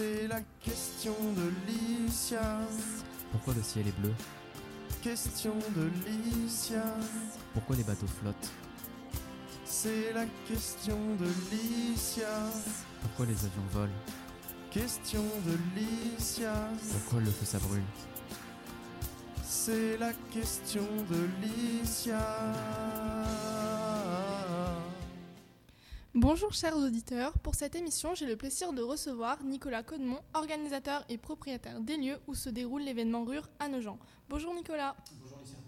[0.00, 2.60] C'est la question de Licia.
[3.32, 4.14] Pourquoi le ciel est bleu
[5.02, 6.82] Question de Licia.
[7.52, 8.50] Pourquoi les bateaux flottent
[9.66, 12.46] C'est la question de Licia.
[13.02, 13.92] Pourquoi les avions volent
[14.70, 16.54] Question de Licia.
[16.92, 17.82] Pourquoi le feu ça brûle
[19.44, 22.26] C'est la question de Licia.
[26.14, 31.18] Bonjour chers auditeurs, pour cette émission j'ai le plaisir de recevoir Nicolas Codemont, organisateur et
[31.18, 33.96] propriétaire des lieux où se déroule l'événement RUR à Nogent.
[34.28, 34.96] Bonjour Nicolas.
[35.22, 35.58] Bonjour Lucien.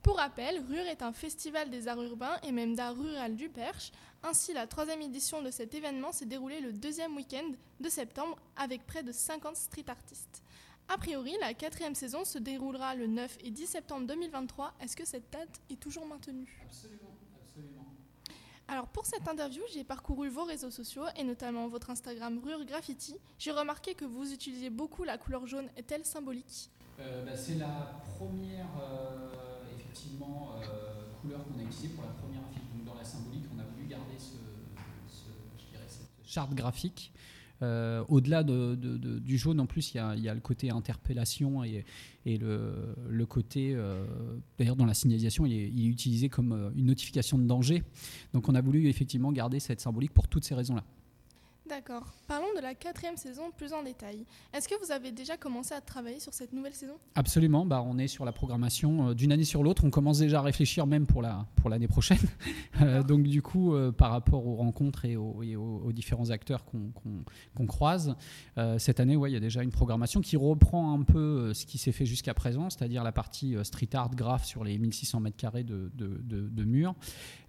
[0.00, 3.90] Pour rappel, RUR est un festival des arts urbains et même d'art rural du Perche.
[4.22, 7.50] Ainsi, la troisième édition de cet événement s'est déroulée le deuxième week-end
[7.80, 10.44] de septembre avec près de 50 street artistes.
[10.88, 14.72] A priori, la quatrième saison se déroulera le 9 et 10 septembre 2023.
[14.80, 16.60] Est-ce que cette date est toujours maintenue?
[16.64, 17.09] Absolument.
[18.70, 23.16] Alors pour cette interview, j'ai parcouru vos réseaux sociaux et notamment votre Instagram Rure Graffiti.
[23.38, 25.68] J'ai remarqué que vous utilisez beaucoup la couleur jaune.
[25.76, 26.70] Est-elle symbolique
[27.00, 29.28] Euh, bah, c'est la première euh,
[29.74, 32.62] effectivement euh, couleur qu'on a utilisée pour la première affiche.
[32.72, 34.36] Donc dans la symbolique, on a voulu garder ce,
[35.12, 37.12] ce- cette charte graphique.
[37.62, 41.62] Euh, Au-delà de- de- de- du jaune, en plus, il y a, le côté interpellation
[41.62, 41.84] et,
[42.26, 44.04] le, côté, euh,
[44.58, 47.82] d'ailleurs, dans la signalisation, il est, il est utilisé comme euh, une notification de danger.
[48.32, 50.84] Donc, on a voulu effectivement garder cette symbolique pour toutes ces raisons-là.
[51.80, 52.12] D'accord.
[52.28, 54.26] Parlons de la quatrième saison plus en détail.
[54.52, 56.92] Est-ce que vous avez déjà commencé à travailler sur cette nouvelle saison?
[57.14, 59.82] Absolument, bah, on est sur la programmation euh, d'une année sur l'autre.
[59.86, 62.18] On commence déjà à réfléchir même pour la pour l'année prochaine.
[62.80, 66.92] Euh, donc du coup, euh, par rapport aux rencontres et aux, différents acteurs qu'on
[67.54, 68.14] qu'on croise,
[68.78, 71.92] cette année, il y a déjà une programmation qui reprend un peu ce qui s'est
[71.92, 75.90] fait jusqu'à présent, c'est-à-dire la partie street art graph sur les 1600 mètres carrés de,
[75.94, 76.94] de, de- murs,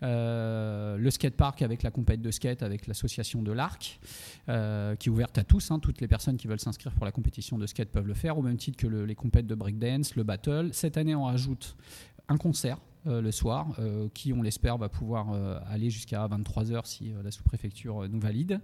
[0.01, 4.01] le skatepark avec la compète de skate avec l'association de l'Arc
[4.49, 5.71] euh, qui est ouverte à tous.
[5.71, 5.79] hein.
[5.79, 8.41] Toutes les personnes qui veulent s'inscrire pour la compétition de skate peuvent le faire, au
[8.41, 10.69] même titre que le- les compètes de breakdance, le battle.
[10.73, 11.75] Cette année, on rajoute
[12.27, 12.77] un concert.
[13.07, 15.33] euh, le soir, euh, qui on l'espère va pouvoir
[15.67, 18.61] aller jusqu'à 23h si la sous-préfecture nous valide,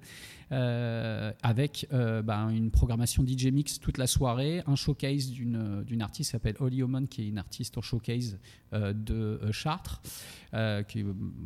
[1.44, 6.56] avec ben, une programmation DJ mix toute la soirée, un showcase d'une artiste qui s'appelle
[6.60, 8.38] Holly Oman, qui est une artiste au showcase
[8.72, 10.02] de Chartres,
[10.88, 11.06] qui est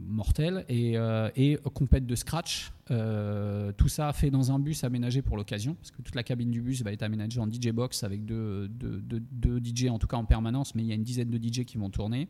[0.09, 0.95] mortelle, et,
[1.35, 2.71] et compète de scratch.
[2.89, 6.49] Euh, tout ça fait dans un bus aménagé pour l'occasion, parce que toute la cabine
[6.49, 9.99] du bus va être aménagée en DJ box avec deux, deux, deux- deux DJ en
[9.99, 12.27] tout cas en permanence, mais il y a une dizaine de DJ qui vont tourner.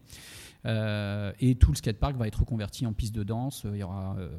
[0.66, 3.66] Euh, et tout le skatepark va être reconverti en piste de danse.
[3.72, 4.29] Il y aura euh,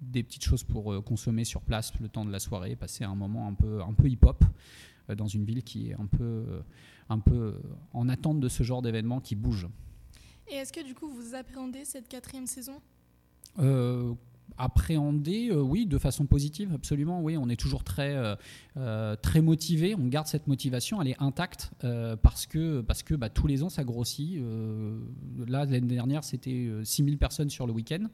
[0.00, 3.48] des petites choses pour consommer sur place le temps de la soirée, passer un moment
[3.48, 4.44] un peu, un peu hip-hop
[5.16, 6.44] dans une ville qui est un peu,
[7.08, 7.54] un peu
[7.92, 9.66] en attente de ce genre d'événement qui bouge.
[10.48, 12.80] Et est-ce que du coup vous appréhendez cette quatrième saison?
[14.58, 17.22] Appréhender, euh, oui, de façon positive, absolument.
[17.22, 18.34] Oui, on est toujours très, euh,
[18.78, 19.94] euh, très motivé.
[19.94, 21.70] On garde cette motivation, elle est intacte
[22.22, 24.40] parce que, parce que bah, tous les ans ça grossit.
[25.46, 28.06] Là, l'année dernière, c'était euh, 6000 personnes sur le week-end.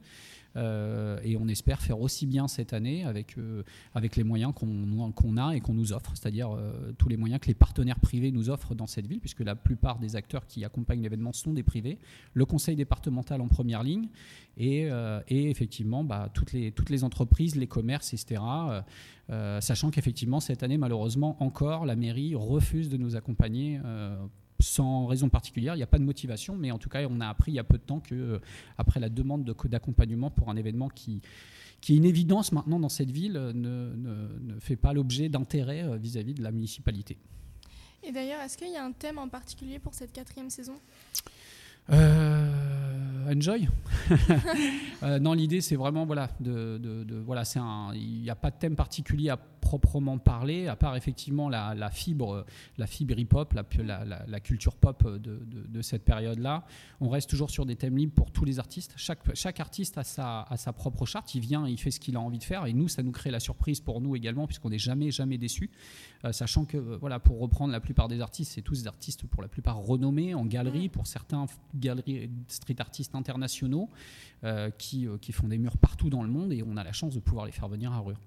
[0.56, 3.62] Euh, et on espère faire aussi bien cette année avec, euh,
[3.94, 7.40] avec les moyens qu'on qu'on a et qu'on nous offre, c'est-à-dire euh, tous les moyens
[7.40, 10.64] que les partenaires privés nous offrent dans cette ville, puisque la plupart des acteurs qui
[10.64, 11.98] accompagnent l'événement sont des privés,
[12.34, 14.08] le conseil départemental en première ligne,
[14.58, 14.88] et,
[15.28, 18.42] et effectivement bah, toutes, les, toutes les entreprises, les commerces, etc.
[19.60, 23.80] sachant qu'effectivement cette année, malheureusement, encore, la mairie refuse de nous accompagner.
[24.62, 27.28] Sans raison particulière, il n'y a pas de motivation, mais en tout cas, on a
[27.28, 28.38] appris il y a peu de temps que, euh,
[28.78, 31.20] après la demande de- d'accompagnement pour un événement qui,
[31.80, 35.28] qui est une évidence maintenant dans cette ville, euh, ne, ne- ne fait pas l'objet
[35.28, 37.18] d'intérêt euh, vis-à-vis de la municipalité.
[38.04, 40.74] Et d'ailleurs, est-ce qu'il y a un thème en particulier pour cette quatrième saison?
[41.90, 43.68] Euh, enjoy.
[45.02, 48.36] Euh, non, l'idée c'est vraiment voilà de, de- de- voilà c'est un il n'y a
[48.36, 49.36] pas de thème particulier à
[49.78, 52.44] proprement parler à part effectivement la, fibre
[52.78, 56.64] la fibre hip hop la, culture pop de, cette période là.
[57.00, 58.94] On reste toujours sur des thèmes libres pour tous les artistes.
[58.96, 61.34] Chaque artiste a sa propre charte.
[61.34, 63.30] Il vient, il fait ce qu'il a envie de faire et nous ça nous crée
[63.30, 65.70] la surprise pour nous également puisqu'on n'est jamais jamais déçu.
[66.24, 69.26] Euh, sachant que euh, voilà pour reprendre la plupart des artistes c'est tous des artistes
[69.26, 73.88] pour la plupart renommés en galerie pour certains galeries street artistes internationaux
[74.44, 76.92] euh, qui, euh, qui font des murs partout dans le monde et on a la
[76.92, 78.18] chance de pouvoir les faire venir à Rure.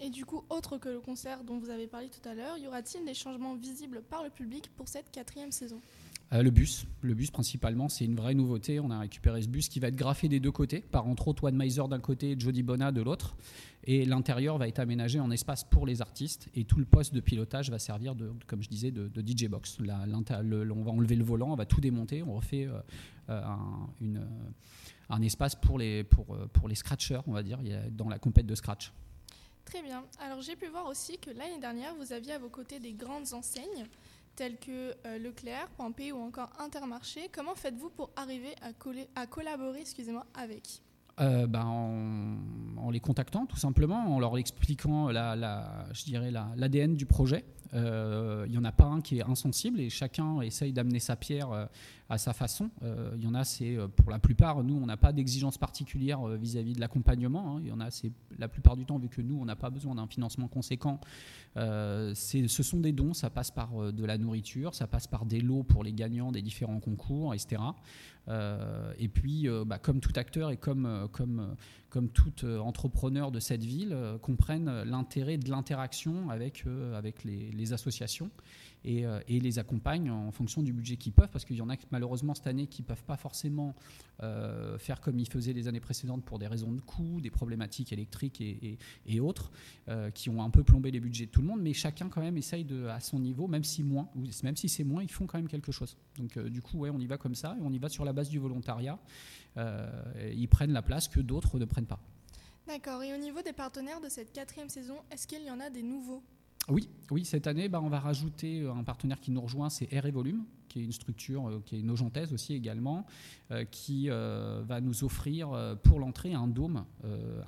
[0.00, 2.66] Et du coup, autre que le concert dont vous avez parlé tout à l'heure, y
[2.66, 5.80] aura-t-il des changements visibles par le public pour cette quatrième saison?
[6.32, 8.80] Euh, le bus, le bus principalement, c'est une vraie nouveauté.
[8.80, 11.44] On a récupéré ce bus qui va être graffé des deux côtés, par entre autres
[11.44, 13.36] One Miser d'un côté et Jody Bona de l'autre.
[13.84, 16.48] Et l'intérieur va être aménagé en espace pour les artistes.
[16.54, 19.78] Et tout le poste de pilotage va servir, de, comme je disais, de, DJ box.
[19.80, 22.80] On va enlever le volant, on va tout démonter, on refait euh,
[23.28, 24.18] euh,
[25.10, 27.58] un, espace pour les, pour, pour les scratchers, on va dire,
[27.90, 28.92] dans la compète de scratch.
[29.64, 30.04] Très bien.
[30.20, 33.32] Alors j'ai pu voir aussi que l'année dernière, vous aviez à vos côtés des grandes
[33.32, 33.86] enseignes
[34.36, 37.28] telles que euh, Leclerc, Point P ou encore Intermarché.
[37.32, 38.54] Comment faites-vous pour arriver
[39.14, 40.82] à, collaborer excusez-moi, avec?
[41.20, 42.38] Euh, ben, en,
[42.82, 47.44] en les contactant tout simplement, en leur expliquant la, je dirais la- l'ADN du projet.
[47.74, 51.16] Euh, Il n'y en a pas un qui est insensible et chacun essaye d'amener sa
[51.16, 51.64] pierre euh,
[52.10, 52.68] à sa façon.
[52.82, 55.56] Euh, Il y en a, c'est euh, pour la plupart, nous, on n'a pas d'exigence
[55.56, 57.56] particulière euh, vis-à-vis de l'accompagnement.
[57.56, 57.60] hein.
[57.62, 59.70] Il y en a, c'est la plupart du temps, vu que nous, on n'a pas
[59.70, 61.00] besoin d'un financement conséquent,
[61.56, 65.06] euh, c'est- ce sont des dons, ça passe par euh, de la nourriture, ça passe
[65.06, 67.62] par des lots pour les gagnants des différents concours, etc.
[68.28, 71.54] Euh, et puis, euh, bah, comme tout acteur et comme, euh, comme, euh,
[71.90, 77.22] comme tout euh, entrepreneur de cette ville, euh, comprennent l'intérêt de l'interaction avec, euh, avec
[77.22, 78.30] les, associations
[78.84, 81.76] et, euh, les accompagnent en fonction du budget qu'ils peuvent, parce qu'il y en a
[81.90, 83.74] malheureusement cette année qui ne peuvent pas forcément
[84.22, 87.92] euh, faire comme ils faisaient les années précédentes pour des raisons de coûts, des problématiques
[87.92, 89.50] électriques et, autres,
[89.88, 92.20] euh, qui ont un peu plombé les budgets de tout le monde, mais chacun quand
[92.20, 94.08] même essaye de, à son niveau, même si moins,
[94.42, 95.96] même si c'est moins, ils font quand même quelque chose.
[96.18, 98.04] Donc euh, du coup, ouais, on y va comme ça, et on y va sur
[98.04, 98.98] la base du volontariat.
[99.56, 99.90] Euh,
[100.34, 102.00] ils prennent la place que d'autres ne prennent pas.
[102.66, 103.02] D'accord.
[103.02, 105.82] Et au niveau des partenaires de cette quatrième saison, est-ce qu'il y en a des
[105.82, 106.22] nouveaux?
[106.68, 109.92] Oui, oui, cette année, bah, on va rajouter euh, un partenaire qui nous rejoint, c'est
[109.92, 113.06] Air et Volume, qui est une structure euh, qui est nogentaise aussi également,
[113.50, 115.50] euh, qui euh, va nous offrir
[115.82, 116.84] pour l'entrée un dôme,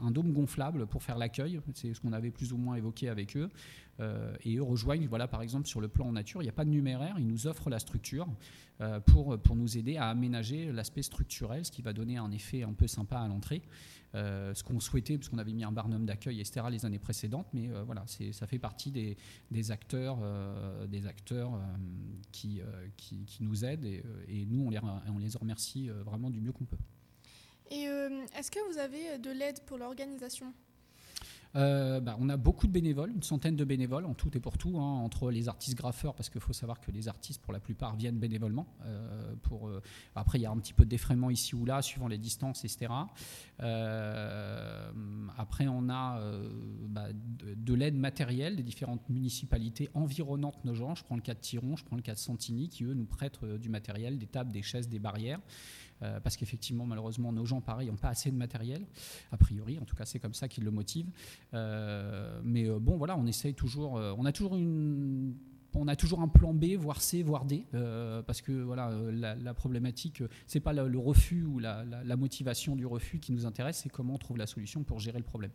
[0.00, 1.61] un dôme gonflable pour faire l'accueil.
[1.75, 3.49] C'est ce qu'on avait plus ou moins évoqué avec eux.
[4.43, 6.65] Et eux rejoignent, voilà, par exemple, sur le plan en nature, il n'y a pas
[6.65, 8.26] de numéraire, ils nous offrent la structure
[9.06, 12.73] pour, pour nous aider à aménager l'aspect structurel, ce qui va donner un effet un
[12.73, 13.62] peu sympa à l'entrée.
[14.15, 17.70] Ce qu'on souhaitait, parce qu'on avait mis un barnum d'accueil, etc., les années précédentes, mais
[17.87, 19.17] voilà, ça fait partie des,
[19.53, 20.19] des acteurs,
[20.88, 21.53] des acteurs
[22.32, 22.88] qui, euh,
[23.27, 26.41] qui, nous aident, et, euh, nous, on les, re- on les remercie euh, vraiment du
[26.41, 26.79] mieux qu'on peut.
[27.71, 30.53] Et euh, est-ce que vous avez de l'aide pour l'organisation?
[31.56, 34.59] Euh, bah, on a beaucoup de bénévoles, une centaine de bénévoles en tout et pour
[34.59, 37.61] tout, hein, entre les artistes graffeurs, parce qu'il faut savoir que les artistes, pour la
[37.61, 38.67] plupart, viennent bénévolement.
[38.87, 39.81] euh, euh,
[40.17, 42.65] après, il y a un petit peu de défraiement ici ou là, suivant les distances,
[42.65, 42.93] etc.
[45.37, 46.21] Après, on a
[46.89, 50.97] bah, de, de l'aide matérielle des différentes municipalités environnantes Nogent.
[50.97, 53.06] Je prends le cas de Tiron, je prends le cas de Santigny, qui eux nous
[53.06, 55.41] prêtent du matériel, des tables, des chaises, des barrières.
[56.05, 58.87] Euh, parce qu'effectivement, malheureusement, nos gens, pareil, n'ont pas assez de matériel,
[59.33, 61.11] a priori, en tout cas, c'est comme ça qu'ils le motivent.
[61.55, 63.93] Euh, mais euh, bon, voilà, on essaye toujours.
[63.93, 65.35] on a toujours une.
[65.77, 67.67] On a toujours un plan B, voire C, voire D,
[68.29, 73.19] parce que voilà, la, la problématique, c'est pas le, refus ou la motivation du refus
[73.19, 75.51] qui nous intéresse, c'est comment on trouve la solution pour gérer le problème.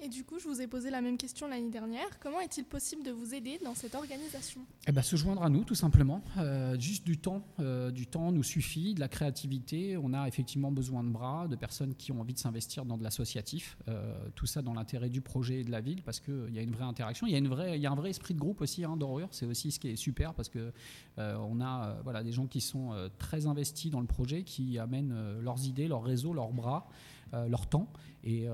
[0.00, 2.18] Et du coup, je vous ai posé la même question l'année dernière.
[2.20, 4.60] Comment est-il possible de vous aider dans cette organisation?
[4.88, 6.22] Eh ben, se joindre à nous, tout simplement.
[6.36, 7.42] Euh, juste du temps.
[7.60, 9.96] euh, du temps nous suffit, de la créativité.
[9.96, 13.04] On a effectivement besoin de bras, de personnes qui ont envie de s'investir dans de
[13.04, 13.78] l'associatif.
[13.88, 16.62] Euh, tout ça dans l'intérêt du projet et de la ville, parce qu'il y a
[16.62, 17.26] une vraie interaction.
[17.26, 19.28] Il y a, un vrai esprit de groupe aussi hein, dans Rure.
[19.30, 22.90] C'est aussi ce qui est super, parce euh, on a voilà, des gens qui sont
[23.18, 26.88] très investis dans le projet, qui amènent leurs idées, leurs réseaux, leurs bras,
[27.32, 27.90] leur temps.
[28.22, 28.48] Et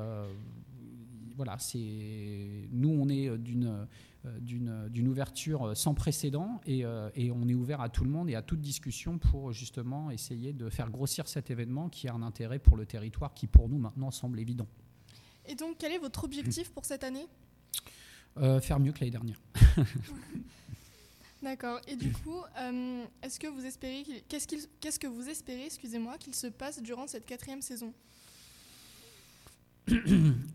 [1.41, 3.87] voilà, c'est nous, on est euh, d'une
[4.27, 8.05] euh, d'une d'une ouverture euh, sans précédent et, euh, et on est ouvert à tout
[8.05, 12.07] le monde et à toute discussion pour justement essayer de faire grossir cet événement qui
[12.07, 14.67] a un intérêt pour le territoire qui pour nous maintenant semble évident.
[15.47, 17.27] Et donc, quel est votre objectif pour cette année?
[18.37, 19.41] Euh, faire mieux que l'année dernière.
[21.43, 21.81] D'accord.
[21.89, 26.49] Et du coup, euh, est-ce que vous espérez qu'est-ce que vous espérez, excusez-moi, qu'il se
[26.49, 27.95] passe durant cette quatrième saison?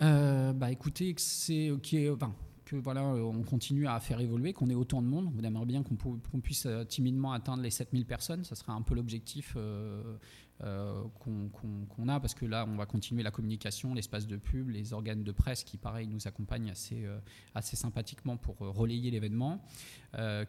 [0.01, 2.33] Euh, bah écoutez, c'est qui est, enfin,
[2.65, 5.31] que voilà, euh, on continue à faire évoluer, qu'on ait autant de monde.
[5.37, 8.43] On aimerait bien qu'on puisse euh, timidement atteindre les 7000 personnes.
[8.43, 13.31] Ça serait un peu l'objectif euh, qu'on a, parce que là, on va continuer la
[13.31, 17.05] communication, l'espace de pub, les organes de presse qui, pareil, nous accompagnent assez,
[17.53, 19.61] assez sympathiquement pour relayer l'événement,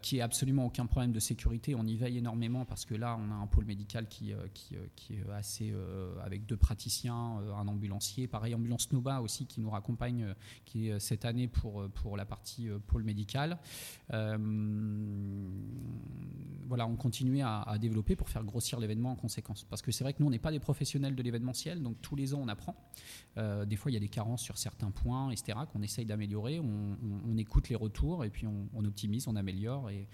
[0.03, 1.75] qui est absolument aucun problème de sécurité.
[1.75, 5.15] On y veille énormément parce que là, on a un pôle médical qui, qui, qui
[5.15, 5.75] est assez,
[6.25, 11.49] avec deux praticiens, un ambulancier, pareil, ambulance Nova aussi qui nous raccompagne, qui cette année
[11.49, 13.59] pour, pour la partie euh, pôle médical.
[14.13, 14.39] Euh,
[16.69, 19.65] voilà, on continue à, développer pour faire grossir l'événement en conséquence.
[19.65, 22.15] Parce que c'est vrai que nous, on n'est pas des professionnels de l'événementiel, donc tous
[22.15, 22.77] les ans, on apprend.
[23.39, 26.61] Euh, des fois, il y a des carences sur certains points, etc., qu'on essaye d'améliorer.
[26.61, 30.09] On, écoute les retours et puis on, optimise, on améliore et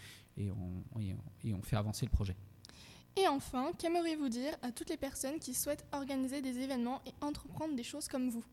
[0.50, 2.36] on fait avancer le projet.
[3.16, 7.76] Et enfin, qu'aimeriez-vous dire à toutes les personnes qui souhaitent organiser des événements et entreprendre
[7.76, 8.44] des choses comme vous?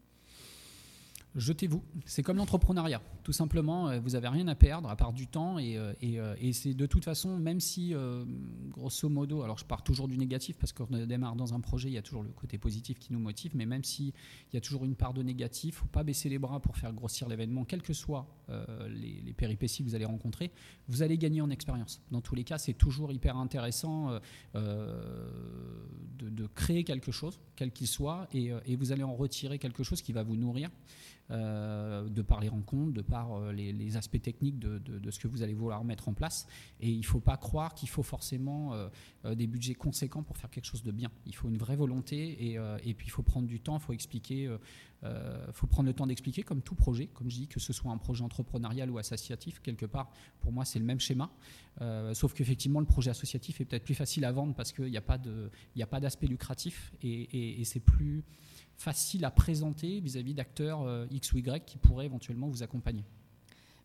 [1.36, 1.84] Jetez-vous.
[2.06, 3.04] C'est comme l'entrepreneuriat.
[3.24, 5.60] Tout simplement, euh, vous n'avez rien à perdre à part du temps.
[5.60, 7.94] Et, euh, euh, c'est de toute façon, même si,
[8.70, 11.94] grosso modo, alors je pars toujours du négatif parce qu'on démarre dans un projet, il
[11.94, 13.52] y a toujours le côté positif qui nous motive.
[13.56, 14.12] Mais même s'il
[14.54, 16.78] y a toujours une part de négatif, il ne faut pas baisser les bras pour
[16.78, 18.28] faire grossir l'événement, quelles que soient
[18.90, 20.52] les, péripéties que vous allez rencontrer.
[20.88, 22.02] Vous allez gagner en expérience.
[22.10, 24.20] Dans tous les cas, c'est toujours hyper intéressant
[24.56, 30.14] de, créer quelque chose, quel qu'il soit, et, vous allez en retirer quelque chose qui
[30.14, 30.70] va vous nourrir
[31.30, 35.54] de par les rencontres, de par euh, les, aspects techniques de, ce que vous allez
[35.54, 36.48] vouloir mettre en place.
[36.80, 38.88] Et il ne faut pas croire qu'il faut forcément euh,
[39.26, 41.10] euh, des budgets conséquents pour faire quelque chose de bien.
[41.26, 43.94] Il faut une vraie volonté euh, et puis il faut prendre du temps, il faut
[43.94, 44.50] expliquer,
[45.04, 47.92] il faut prendre le temps d'expliquer comme tout projet, comme je dis, que ce soit
[47.92, 51.32] un projet entrepreneurial ou associatif, quelque part, pour moi c'est le même schéma.
[51.82, 54.98] Euh, sauf qu'effectivement le projet associatif est peut-être plus facile à vendre parce qu'il n'y
[54.98, 55.02] a
[55.88, 58.24] pas d'aspect lucratif et c'est plus
[58.80, 63.04] facile à présenter vis-à-vis d'acteurs euh, X ou Y qui pourraient éventuellement vous accompagner.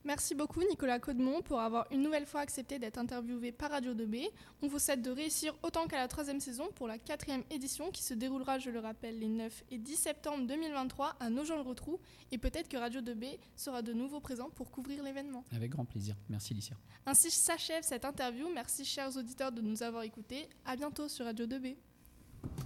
[0.06, 4.28] Merci beaucoup Nicolas Caudemont pour avoir une nouvelle fois accepté d'être interviewé par Radio 2B.
[4.60, 8.02] On vous souhaite de réussir autant qu'à la troisième saison pour la quatrième édition qui
[8.02, 11.98] se déroulera, je le rappelle, les 9 et 10 septembre 2023 à Nogent-le-Rotrou.
[12.32, 15.42] Et peut-être que Radio 2B sera de nouveau présent pour couvrir l'événement.
[15.52, 16.16] Avec grand plaisir.
[16.28, 16.76] Merci Licia.
[17.06, 18.46] Ainsi s'achève cette interview.
[18.54, 20.50] Merci chers auditeurs de nous avoir écoutés.
[20.66, 21.76] À bientôt sur Radio 2B.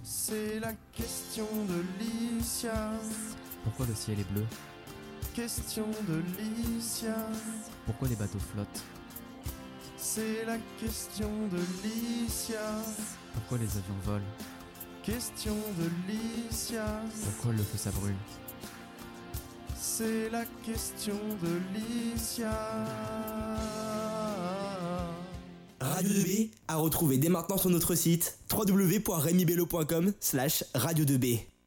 [0.03, 2.91] C'est la question de Licia.
[3.63, 4.43] Pourquoi le ciel est bleu?
[5.39, 7.15] Question de Licia.
[7.85, 8.83] Pourquoi les bateaux flottent?
[9.95, 12.59] C'est la question de Licia.
[13.33, 14.19] Pourquoi les avions volent?
[15.01, 16.83] Question de Licia.
[17.23, 18.17] Pourquoi le feu ça brûle?
[19.79, 22.51] C'est la question de Licia.
[25.79, 31.39] Radio 2B à retrouver dès maintenant sur notre site www.remibello.com slash radio 2B.